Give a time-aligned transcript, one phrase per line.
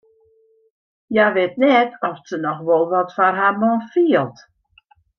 [1.11, 4.37] Hja wit net oft se noch wol wat foar har man fielt.